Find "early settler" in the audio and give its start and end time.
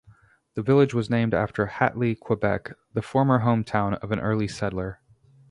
4.19-4.99